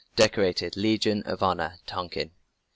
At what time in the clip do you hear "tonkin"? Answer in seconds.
1.85-2.31